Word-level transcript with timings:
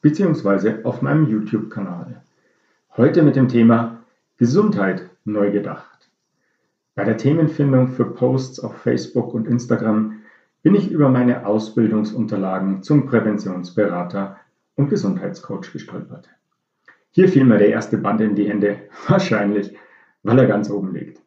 beziehungsweise 0.00 0.80
auf 0.84 1.02
meinem 1.02 1.28
YouTube-Kanal. 1.28 2.22
Heute 2.96 3.22
mit 3.22 3.36
dem 3.36 3.48
Thema 3.48 4.04
Gesundheit 4.36 5.08
neu 5.24 5.50
gedacht. 5.50 6.10
Bei 6.94 7.04
der 7.04 7.16
Themenfindung 7.16 7.88
für 7.88 8.06
Posts 8.06 8.60
auf 8.60 8.76
Facebook 8.78 9.34
und 9.34 9.46
Instagram 9.46 10.20
bin 10.62 10.74
ich 10.74 10.90
über 10.90 11.08
meine 11.08 11.46
Ausbildungsunterlagen 11.46 12.82
zum 12.82 13.06
Präventionsberater 13.06 14.36
und 14.74 14.90
Gesundheitscoach 14.90 15.72
gestolpert. 15.72 16.28
Hier 17.10 17.28
fiel 17.28 17.44
mir 17.44 17.58
der 17.58 17.70
erste 17.70 17.98
Band 17.98 18.20
in 18.20 18.34
die 18.34 18.48
Hände, 18.48 18.80
wahrscheinlich, 19.08 19.76
weil 20.22 20.38
er 20.38 20.46
ganz 20.46 20.70
oben 20.70 20.92
liegt. 20.94 21.20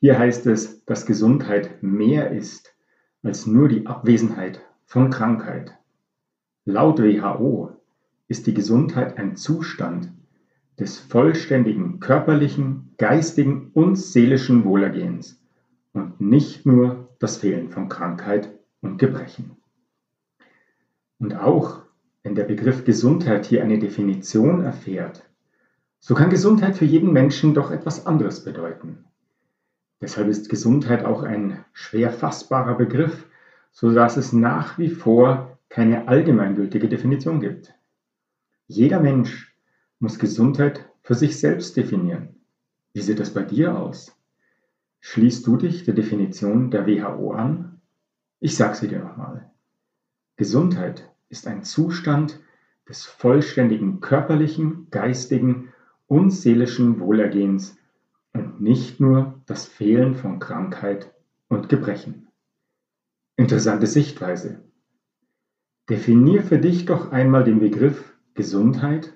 Hier 0.00 0.18
heißt 0.18 0.46
es, 0.46 0.84
dass 0.84 1.06
Gesundheit 1.06 1.82
mehr 1.82 2.30
ist 2.30 2.74
als 3.22 3.46
nur 3.46 3.68
die 3.68 3.86
Abwesenheit 3.86 4.62
von 4.86 5.10
Krankheit. 5.10 5.76
Laut 6.66 6.98
WHO 6.98 7.70
ist 8.28 8.46
die 8.46 8.54
Gesundheit 8.54 9.16
ein 9.16 9.34
Zustand 9.34 10.12
des 10.78 10.98
vollständigen 10.98 12.00
körperlichen, 12.00 12.94
geistigen 12.98 13.70
und 13.72 13.96
seelischen 13.96 14.64
Wohlergehens 14.64 15.42
und 15.92 16.20
nicht 16.20 16.66
nur 16.66 17.08
das 17.18 17.38
Fehlen 17.38 17.70
von 17.70 17.88
Krankheit 17.88 18.50
und 18.82 18.98
Gebrechen. 18.98 19.56
Und 21.18 21.34
auch 21.34 21.82
wenn 22.22 22.34
der 22.34 22.44
Begriff 22.44 22.84
Gesundheit 22.84 23.46
hier 23.46 23.62
eine 23.62 23.78
Definition 23.78 24.62
erfährt, 24.62 25.24
so 25.98 26.14
kann 26.14 26.30
Gesundheit 26.30 26.76
für 26.76 26.84
jeden 26.84 27.12
Menschen 27.12 27.54
doch 27.54 27.70
etwas 27.70 28.06
anderes 28.06 28.44
bedeuten. 28.44 29.04
Deshalb 30.00 30.28
ist 30.28 30.48
Gesundheit 30.48 31.04
auch 31.04 31.22
ein 31.22 31.64
schwer 31.72 32.10
fassbarer 32.10 32.74
Begriff, 32.74 33.26
so 33.70 33.92
dass 33.92 34.16
es 34.16 34.32
nach 34.32 34.78
wie 34.78 34.88
vor 34.88 35.58
keine 35.70 36.08
allgemeingültige 36.08 36.88
Definition 36.88 37.40
gibt. 37.40 37.74
Jeder 38.66 39.00
Mensch 39.00 39.56
muss 40.00 40.18
Gesundheit 40.18 40.90
für 41.02 41.14
sich 41.14 41.38
selbst 41.38 41.76
definieren. 41.76 42.36
Wie 42.92 43.00
sieht 43.00 43.20
das 43.20 43.32
bei 43.32 43.42
dir 43.42 43.78
aus? 43.78 44.14
Schließt 45.00 45.46
du 45.46 45.56
dich 45.56 45.84
der 45.84 45.94
Definition 45.94 46.70
der 46.70 46.86
WHO 46.86 47.32
an? 47.32 47.80
Ich 48.40 48.56
sage 48.56 48.74
sie 48.74 48.88
dir 48.88 48.98
nochmal. 48.98 49.50
Gesundheit 50.36 51.10
ist 51.28 51.46
ein 51.46 51.62
Zustand 51.62 52.40
des 52.88 53.04
vollständigen 53.04 54.00
körperlichen, 54.00 54.88
geistigen 54.90 55.72
und 56.06 56.30
seelischen 56.30 56.98
Wohlergehens 56.98 57.76
und 58.32 58.60
nicht 58.60 59.00
nur 59.00 59.40
das 59.46 59.66
Fehlen 59.66 60.16
von 60.16 60.40
Krankheit 60.40 61.14
und 61.48 61.68
Gebrechen. 61.68 62.28
Interessante 63.36 63.86
Sichtweise. 63.86 64.64
Definier 65.90 66.44
für 66.44 66.58
dich 66.58 66.84
doch 66.84 67.10
einmal 67.10 67.42
den 67.42 67.58
Begriff 67.58 68.16
Gesundheit 68.34 69.12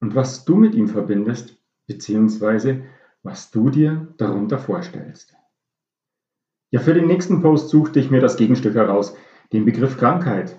und 0.00 0.14
was 0.14 0.46
du 0.46 0.56
mit 0.56 0.74
ihm 0.74 0.88
verbindest, 0.88 1.58
beziehungsweise 1.86 2.84
was 3.22 3.50
du 3.50 3.68
dir 3.68 4.08
darunter 4.16 4.58
vorstellst. 4.58 5.36
Ja, 6.70 6.80
für 6.80 6.94
den 6.94 7.06
nächsten 7.06 7.42
Post 7.42 7.68
suchte 7.68 8.00
ich 8.00 8.10
mir 8.10 8.22
das 8.22 8.38
Gegenstück 8.38 8.74
heraus, 8.74 9.14
den 9.52 9.66
Begriff 9.66 9.98
Krankheit. 9.98 10.58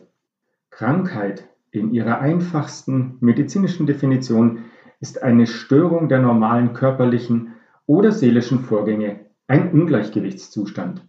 Krankheit 0.69 1.49
in 1.71 1.93
ihrer 1.93 2.19
einfachsten 2.19 3.17
medizinischen 3.19 3.87
Definition 3.87 4.65
ist 4.99 5.23
eine 5.23 5.47
Störung 5.47 6.09
der 6.09 6.19
normalen 6.19 6.73
körperlichen 6.73 7.55
oder 7.87 8.11
seelischen 8.11 8.59
Vorgänge, 8.59 9.25
ein 9.47 9.71
Ungleichgewichtszustand. 9.71 11.03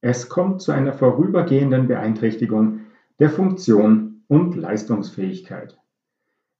Es 0.00 0.28
kommt 0.28 0.62
zu 0.62 0.72
einer 0.72 0.92
vorübergehenden 0.92 1.86
Beeinträchtigung 1.86 2.80
der 3.18 3.30
Funktion 3.30 4.22
und 4.28 4.54
Leistungsfähigkeit. 4.54 5.76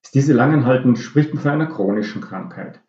Ist 0.02 0.14
diese 0.14 0.32
langanhaltend, 0.32 0.98
spricht 0.98 1.34
man 1.34 1.42
von 1.42 1.52
einer 1.52 1.66
chronischen 1.66 2.20
Krankheit. 2.20 2.80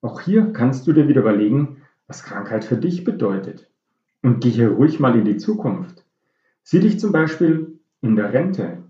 Auch 0.00 0.20
hier 0.20 0.52
kannst 0.52 0.86
du 0.86 0.92
dir 0.92 1.06
wieder 1.08 1.20
überlegen, 1.20 1.82
was 2.06 2.24
Krankheit 2.24 2.64
für 2.64 2.76
dich 2.76 3.04
bedeutet. 3.04 3.70
Und 4.22 4.40
geh 4.40 4.50
hier 4.50 4.70
ruhig 4.70 4.98
mal 4.98 5.16
in 5.16 5.24
die 5.24 5.36
Zukunft. 5.36 6.04
Sieh 6.62 6.80
dich 6.80 6.98
zum 6.98 7.12
Beispiel 7.12 7.78
in 8.00 8.16
der 8.16 8.32
Rente. 8.32 8.82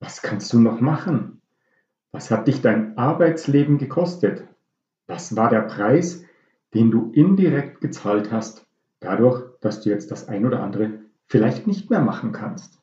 Was 0.00 0.20
kannst 0.20 0.52
du 0.52 0.58
noch 0.58 0.80
machen? 0.80 1.40
Was 2.10 2.30
hat 2.30 2.48
dich 2.48 2.60
dein 2.60 2.98
Arbeitsleben 2.98 3.78
gekostet? 3.78 4.46
Was 5.06 5.36
war 5.36 5.48
der 5.48 5.62
Preis, 5.62 6.24
den 6.74 6.90
du 6.90 7.10
indirekt 7.12 7.80
gezahlt 7.80 8.30
hast, 8.30 8.66
dadurch, 9.00 9.42
dass 9.60 9.80
du 9.80 9.90
jetzt 9.90 10.10
das 10.10 10.28
ein 10.28 10.44
oder 10.44 10.62
andere 10.62 11.00
vielleicht 11.26 11.66
nicht 11.66 11.88
mehr 11.88 12.00
machen 12.00 12.32
kannst? 12.32 12.81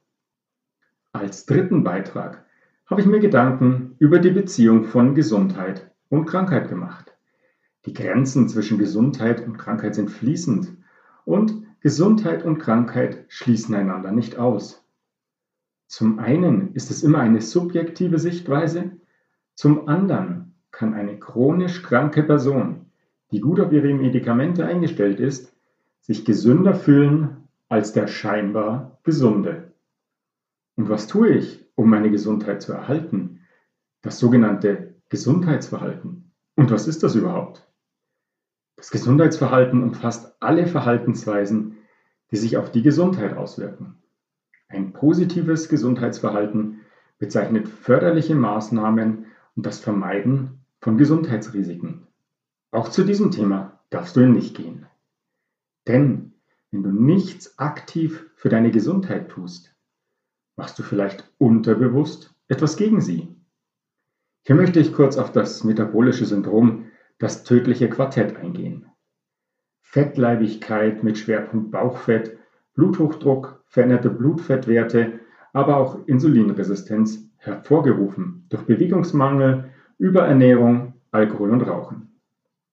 Als 1.12 1.47
dritten 1.47 1.84
Beitrag 1.84 2.46
habe 2.86 3.02
ich 3.02 3.08
mir 3.08 3.20
Gedanken 3.20 3.96
über 3.97 4.20
die 4.20 4.30
Beziehung 4.30 4.84
von 4.84 5.16
Gesundheit 5.16 5.90
und 6.09 6.25
Krankheit 6.25 6.70
gemacht. 6.70 7.18
Die 7.88 7.94
Grenzen 7.94 8.47
zwischen 8.47 8.78
Gesundheit 8.78 9.44
und 9.44 9.58
Krankheit 9.58 9.96
sind 9.96 10.12
fließend 10.12 10.78
und 11.25 11.64
Gesundheit 11.80 12.46
und 12.46 12.59
Krankheit 12.59 13.25
schließen 13.28 13.74
einander 13.74 14.12
nicht 14.12 14.38
aus. 14.38 14.86
Zum 15.88 16.20
einen 16.20 16.75
ist 16.75 16.92
es 16.92 17.02
immer 17.02 17.18
eine 17.20 17.41
subjektive 17.41 18.20
Sichtweise, 18.20 18.91
zum 19.56 19.88
anderen 19.88 20.53
kann 20.70 20.94
eine 20.94 21.18
chronisch 21.18 21.81
kranke 21.81 22.22
Person, 22.22 22.86
die 23.31 23.40
gut 23.40 23.59
auf 23.59 23.72
ihre 23.72 23.91
Medikamente 23.96 24.64
eingestellt 24.64 25.20
ist, 25.20 25.56
sich 26.02 26.24
gesünder 26.24 26.76
fühlen 26.76 27.47
als 27.68 27.94
der 27.94 28.06
scheinbar 28.06 29.00
Gesunde. 29.03 29.69
Und 30.79 30.88
was 30.88 31.07
tue 31.07 31.28
ich, 31.31 31.69
um 31.75 31.90
meine 31.90 32.09
Gesundheit 32.09 32.62
zu 32.62 32.72
erhalten? 32.72 33.41
Das 34.01 34.17
sogenannte 34.17 34.95
Gesundheitsverhalten. 35.09 36.31
Und 36.56 36.72
was 36.72 36.88
ist 36.88 37.03
das 37.03 37.16
überhaupt? 37.16 37.69
Das 38.78 38.90
Gesundheitsverhalten 38.90 39.84
umfasst 39.84 40.38
alle 40.40 40.67
Verhaltensweisen, 40.67 41.79
die 42.31 42.38
sich 42.38 42.56
auf 42.56 42.72
die 42.72 42.81
Gesundheit 42.81 43.35
auswirken. 43.35 43.97
Ein 44.69 44.94
positives 44.94 45.67
Gesundheitsverhalten 45.67 46.79
bezeichnet 47.17 47.67
förderliche 47.67 48.35
Maßnahmen 48.35 49.25
und 49.57 49.66
das 49.66 49.79
Vermeiden 49.79 50.61
von 50.79 50.97
Gesundheitsrisiken. 50.97 52.07
Auch 52.72 52.88
zu 52.88 53.03
diesem 53.03 53.31
Thema 53.31 53.81
darfst 53.90 54.16
du 54.16 54.22
nicht 54.22 54.56
gehen. 54.56 54.85
Denn 55.90 56.35
wenn 56.72 56.84
du 56.84 56.91
nichts 56.94 57.59
aktiv 57.59 58.29
für 58.38 58.47
deine 58.47 58.72
Gesundheit 58.72 59.28
tust, 59.28 59.75
machst 60.59 60.78
du 60.78 60.84
vielleicht 60.84 61.24
unterbewusst 61.38 62.36
etwas 62.50 62.75
gegen 62.75 63.00
sie. 63.00 63.34
Hier 64.42 64.56
möchte 64.56 64.81
ich 64.81 64.92
kurz 64.92 65.16
auf 65.16 65.31
das 65.31 65.64
metabolische 65.64 66.25
Syndrom, 66.25 66.88
das 67.18 67.46
tödliche 67.46 67.90
Quartett 67.90 68.36
eingehen. 68.36 68.86
Fettleibigkeit 69.84 71.02
mit 71.02 71.18
Schwerpunkt 71.18 71.72
Bauchfett, 71.72 72.38
Bluthochdruck, 72.74 73.64
veränderte 73.68 74.09
Blutfettwerte, 74.09 75.22
aber 75.53 75.78
auch 75.78 76.06
Insulinresistenz 76.08 77.30
hervorgerufen 77.38 78.46
durch 78.50 78.64
Bewegungsmangel, 78.64 79.72
Überernährung, 79.97 80.96
Alkohol 81.11 81.52
und 81.52 81.61
Rauchen. 81.61 82.20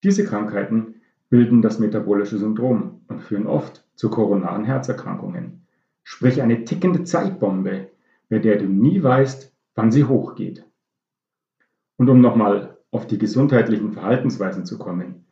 Diese 0.02 0.24
Krankheiten 0.24 0.96
bilden 1.30 1.62
das 1.62 1.78
metabolische 1.78 2.38
Syndrom 2.38 3.02
und 3.06 3.22
führen 3.22 3.46
oft 3.46 3.86
zu 3.94 4.10
koronaren 4.10 4.64
Herzerkrankungen, 4.64 5.65
sprich 6.06 6.40
eine 6.40 6.64
tickende 6.64 7.02
Zeitbombe, 7.02 7.90
bei 8.28 8.38
der 8.38 8.58
du 8.58 8.66
nie 8.66 9.02
weißt, 9.02 9.52
wann 9.74 9.90
sie 9.90 10.04
hochgeht. 10.04 10.64
Und 11.96 12.08
um 12.08 12.20
nochmal 12.20 12.78
auf 12.92 13.08
die 13.08 13.18
gesundheitlichen 13.18 13.92
Verhaltensweisen 13.92 14.64
zu 14.64 14.78
kommen, 14.78 15.26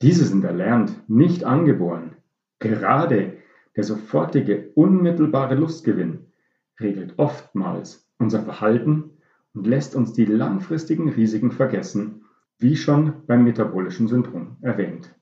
diese 0.00 0.24
sind 0.24 0.42
erlernt, 0.42 1.08
nicht 1.08 1.44
angeboren. 1.44 2.16
Gerade 2.60 3.36
der 3.76 3.84
sofortige, 3.84 4.70
unmittelbare 4.74 5.54
Lustgewinn 5.54 6.32
regelt 6.80 7.18
oftmals 7.18 8.10
unser 8.18 8.40
Verhalten 8.40 9.18
und 9.52 9.66
lässt 9.66 9.94
uns 9.94 10.14
die 10.14 10.24
langfristigen 10.24 11.10
Risiken 11.10 11.52
vergessen, 11.52 12.24
wie 12.58 12.76
schon 12.76 13.26
beim 13.26 13.44
metabolischen 13.44 14.08
Syndrom 14.08 14.56
erwähnt. 14.62 15.14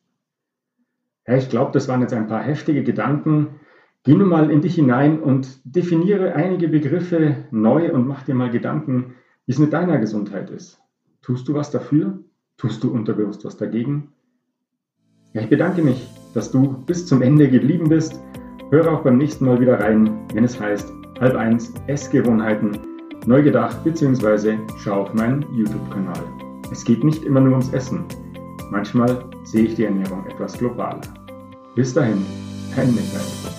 Ja, 1.27 1.37
ich 1.37 1.49
glaube, 1.49 1.73
das 1.73 1.89
waren 1.89 2.01
jetzt 2.01 2.15
ein 2.15 2.29
paar 2.29 2.45
heftige 2.45 2.85
Gedanken. 2.85 3.59
Geh 4.09 4.15
nun 4.15 4.31
mal 4.31 4.51
in 4.51 4.63
dich 4.63 4.77
hinein 4.77 5.21
und 5.21 5.61
definiere 5.65 6.35
einige 6.35 6.67
Begriffe 6.69 7.45
neu 7.51 7.93
und 7.93 8.09
mach 8.09 8.23
dir 8.23 8.35
mal 8.35 8.51
Gedanken, 8.51 9.17
wie 9.45 9.53
es 9.53 9.59
mit 9.59 9.75
deiner 9.75 9.99
Gesundheit 9.99 10.49
ist. 10.49 10.81
Tust 11.21 11.47
du 11.47 11.53
was 11.53 11.71
dafür? 11.71 12.19
Tust 12.57 12.83
du 12.83 12.91
unterbewusst 12.91 13.45
was 13.45 13.59
dagegen? 13.59 14.09
Ja, 15.35 15.43
ich 15.43 15.51
bedanke 15.51 15.83
mich, 15.83 16.09
dass 16.33 16.51
du 16.51 16.83
bis 16.87 17.05
zum 17.05 17.21
Ende 17.21 17.51
geblieben 17.51 17.91
bist. 17.91 18.19
Höre 18.71 18.91
auch 18.91 19.03
beim 19.03 19.19
nächsten 19.19 19.45
Mal 19.45 19.61
wieder 19.61 19.79
rein, 19.79 20.27
wenn 20.33 20.45
es 20.45 20.59
heißt 20.59 20.91
halb 21.21 21.37
eins 21.37 21.75
Essgewohnheiten 21.87 22.79
neu 23.27 23.43
gedacht 23.43 23.85
bzw. 23.85 24.57
schau 24.79 25.03
auf 25.03 25.13
meinen 25.13 25.45
YouTube-Kanal. 25.55 26.25
Es 26.73 26.83
geht 26.83 27.05
nicht 27.05 27.25
immer 27.25 27.41
nur 27.41 27.53
ums 27.53 27.75
Essen. 27.75 28.07
Manchmal 28.71 29.23
sehe 29.45 29.65
ich 29.65 29.75
die 29.75 29.85
Ernährung 29.85 30.25
etwas 30.29 30.57
globaler. 30.57 31.03
Bis 31.75 31.93
dahin, 31.93 32.25
dein 32.75 32.95
Michael. 32.95 33.58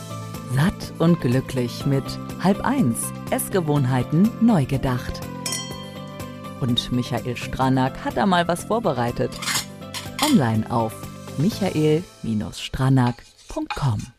Satt 0.54 0.94
und 1.00 1.20
glücklich 1.22 1.86
mit 1.86 2.04
halb 2.42 2.66
eins 2.66 3.14
Essgewohnheiten 3.30 4.30
neu 4.42 4.66
gedacht. 4.66 5.22
Und 6.60 6.92
Michael 6.92 7.38
Stranack 7.38 8.04
hat 8.04 8.18
da 8.18 8.26
mal 8.26 8.46
was 8.48 8.64
vorbereitet. 8.66 9.32
Online 10.22 10.70
auf 10.72 10.94
michael-stranack.com 11.38 14.19